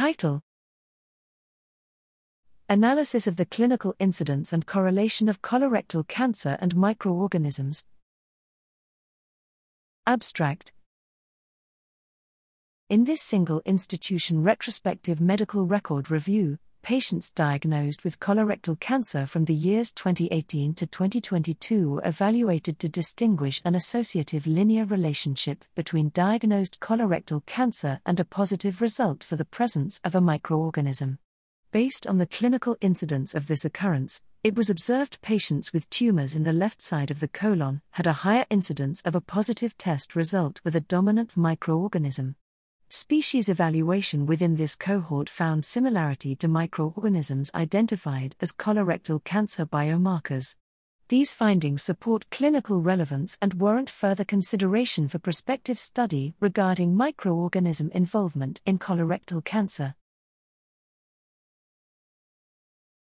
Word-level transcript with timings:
Title 0.00 0.40
Analysis 2.70 3.26
of 3.26 3.36
the 3.36 3.44
clinical 3.44 3.94
incidence 3.98 4.50
and 4.50 4.64
correlation 4.64 5.28
of 5.28 5.42
colorectal 5.42 6.08
cancer 6.08 6.56
and 6.58 6.74
microorganisms. 6.74 7.84
Abstract 10.06 10.72
In 12.88 13.04
this 13.04 13.20
single 13.20 13.60
institution 13.66 14.42
retrospective 14.42 15.20
medical 15.20 15.66
record 15.66 16.10
review, 16.10 16.56
patients 16.82 17.30
diagnosed 17.30 18.04
with 18.04 18.20
colorectal 18.20 18.78
cancer 18.78 19.26
from 19.26 19.44
the 19.44 19.54
years 19.54 19.92
2018 19.92 20.74
to 20.74 20.86
2022 20.86 21.90
were 21.90 22.02
evaluated 22.04 22.78
to 22.78 22.88
distinguish 22.88 23.60
an 23.64 23.74
associative 23.74 24.46
linear 24.46 24.84
relationship 24.84 25.64
between 25.74 26.10
diagnosed 26.14 26.80
colorectal 26.80 27.44
cancer 27.46 28.00
and 28.04 28.18
a 28.18 28.24
positive 28.24 28.80
result 28.80 29.22
for 29.22 29.36
the 29.36 29.44
presence 29.44 30.00
of 30.04 30.14
a 30.14 30.20
microorganism. 30.20 31.18
Based 31.72 32.06
on 32.06 32.18
the 32.18 32.26
clinical 32.26 32.76
incidence 32.80 33.34
of 33.34 33.46
this 33.46 33.64
occurrence, 33.64 34.22
it 34.42 34.56
was 34.56 34.70
observed 34.70 35.20
patients 35.22 35.72
with 35.72 35.88
tumors 35.90 36.34
in 36.34 36.44
the 36.44 36.52
left 36.52 36.82
side 36.82 37.10
of 37.10 37.20
the 37.20 37.28
colon 37.28 37.82
had 37.90 38.06
a 38.06 38.24
higher 38.24 38.46
incidence 38.50 39.02
of 39.02 39.14
a 39.14 39.20
positive 39.20 39.76
test 39.78 40.16
result 40.16 40.60
with 40.64 40.74
a 40.74 40.80
dominant 40.80 41.34
microorganism. 41.36 42.34
Species 42.92 43.48
evaluation 43.48 44.26
within 44.26 44.56
this 44.56 44.74
cohort 44.74 45.28
found 45.28 45.64
similarity 45.64 46.34
to 46.34 46.48
microorganisms 46.48 47.48
identified 47.54 48.34
as 48.40 48.50
colorectal 48.50 49.22
cancer 49.22 49.64
biomarkers. 49.64 50.56
These 51.06 51.32
findings 51.32 51.84
support 51.84 52.28
clinical 52.30 52.80
relevance 52.80 53.38
and 53.40 53.54
warrant 53.54 53.90
further 53.90 54.24
consideration 54.24 55.06
for 55.06 55.20
prospective 55.20 55.78
study 55.78 56.34
regarding 56.40 56.92
microorganism 56.96 57.92
involvement 57.92 58.60
in 58.66 58.76
colorectal 58.80 59.44
cancer. 59.44 59.94